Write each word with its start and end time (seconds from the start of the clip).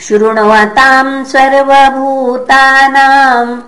शृण्वताम् 0.00 1.24
सर्वभूतानाम् 1.24 3.60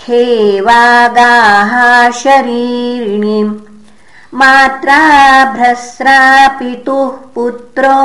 खेवागाः 0.00 2.10
शरीरिणीम् 2.10 3.67
मात्रा 4.34 4.94
भ्रस्रा 5.52 6.48
पितुः 6.58 7.12
पुत्रो 7.34 8.00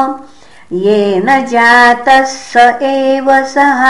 येन 0.71 1.45
जातः 1.45 2.23
स 2.25 2.57
एव 2.89 3.27
सः। 3.53 3.81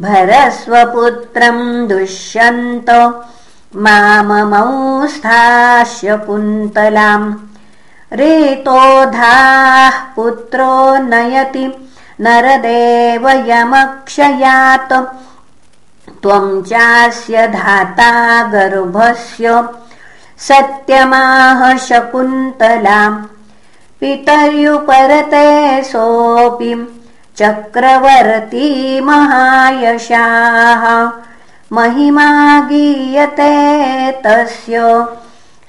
भरस्वपुत्रम् 0.00 1.88
दुष्यन्त 1.88 2.90
माममौस्थास्य 3.86 6.16
कुन्तलाम् 6.26 7.34
रेतोधाः 8.12 9.94
पुत्रो 10.16 10.72
नयति 11.08 11.66
नरदेव 12.20 13.28
यमक्षयात्। 13.50 14.92
त्वम् 16.22 16.62
चास्य 16.62 17.46
धाता 17.48 18.10
गर्भस्य 18.52 19.46
सत्यमाह 20.48 21.60
शकुन्तलाम् 21.86 23.22
पितर्युपरते 24.00 25.48
सोऽपि 25.84 26.72
चक्रवर्ती 27.36 28.68
महायशाः। 29.00 30.84
महिमा 31.72 32.28
गीयते 32.70 33.52
तस्य 34.24 34.78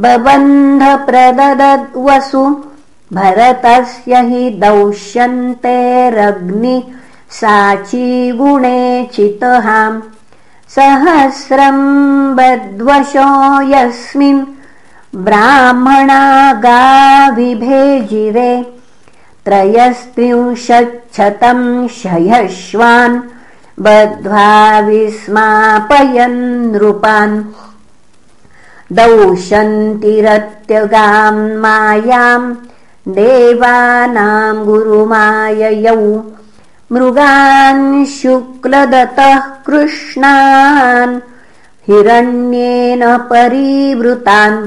बबन्धप्रददद्वसु 0.04 2.44
भरतस्य 3.18 4.14
हि 4.30 4.44
दौष्यन्तेरग्नि 4.64 5.18
साचीगुणे 7.40 8.82
चितहाम् 9.14 9.98
सहस्रम् 10.76 11.84
बद्वशो 12.38 13.30
यस्मिन् 13.72 14.48
ब्राह्मणा 15.26 16.24
गाविभेजिरे 16.66 18.54
त्रयस्त्रिंशच्छतम् 19.46 21.66
शयश्वान् 22.02 23.18
बद्ध्वा 23.86 24.48
विस्मापयन् 24.86 26.40
नृपान् 26.72 27.36
दौशन्तिरत्यगाम् 28.98 29.62
मायाम् 31.64 32.48
देवानाम् 33.18 34.66
गुरुमाययौ 34.66 36.04
मृगान् 36.94 37.86
शुक्लदतः 38.16 39.40
कृष्णान् 39.68 41.16
हिरण्येन 41.88 43.04
परीवृतान् 43.32 44.60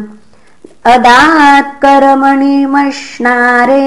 अदात्कर्मणिमश्नारे 0.95 3.87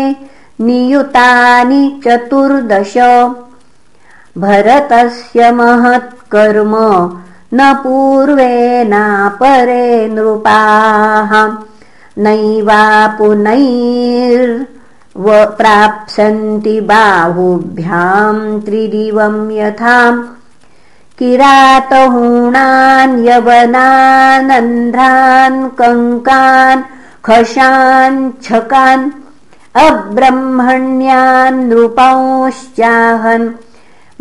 नियुतानि 0.66 1.84
चतुर्दश 2.06 2.96
भरतस्य 4.38 5.52
महत्कर्म 5.52 6.74
न 7.54 7.74
पूर्वेनापरे 7.84 10.08
नृपाः। 10.12 11.32
नैवापुनैर्व 12.24 12.86
प्राप्स्यन्ति 15.58 16.76
बाहुभ्याम् 16.90 18.62
त्रिदिवम् 18.66 19.52
यथा 19.58 20.00
किरातहूणान् 21.20 23.22
यवनानन्ध्रान् 23.28 25.60
कङ्कान् 25.80 26.88
खशान् 27.26 28.20
छकान् 28.44 29.12
अब्रह्मण्यान् 29.86 31.66
नृपंश्चाहन् 31.70 33.48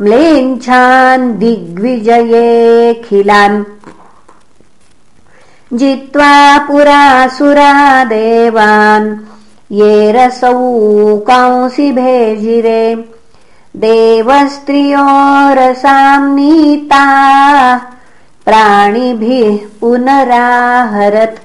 म्लेच्छान् 0.01 1.33
दिग्विजयेऽखिलान्। 1.33 3.65
जित्वा 5.73 6.59
पुरासुरा 6.59 8.05
देवान्। 8.05 9.17
ये 9.73 10.13
रसौ 10.13 11.17
कांसि 11.17 11.93
भेजिरे। 11.93 13.05
देवस्त्रियो 13.77 15.55
रसाम् 15.55 16.37
नीताः। 16.37 17.81
प्राणिभिः 18.45 19.59
पुनराहरत्। 19.81 21.39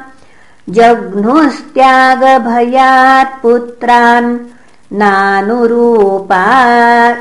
जघ्नुस्त्यागभयात् 0.69 3.41
पुत्रान् 3.41 4.39
नानुरूपा 4.93 6.43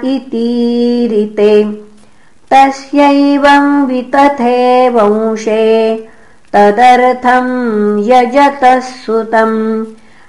इतीरिते 0.05 1.64
तस्यैवं 2.50 3.87
वितथे 3.87 4.88
वंशे 4.88 6.09
तदर्थं 6.52 7.49
यजतः 7.99 8.81
सुतम्। 8.81 9.87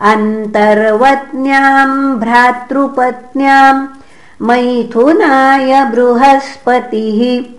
अन्तर्वत्न्याम् 0.00 2.20
भ्रातृपत्न्याम् 2.20 3.86
मैथुनाय 4.42 5.84
बृहस्पतिः। 5.84 7.52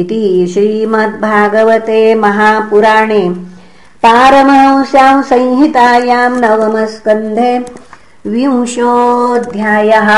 इति 0.00 0.22
श्रीमद्भागवते 0.52 2.00
महापुराणे 2.24 3.22
पारमहंस्याम् 4.04 5.22
संहितायाम् 5.30 6.40
नवमस्कन्धे 6.44 7.52
विंशोऽध्यायः 8.32 10.10